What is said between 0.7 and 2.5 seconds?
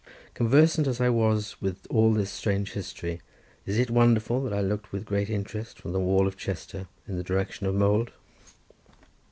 as I was with all this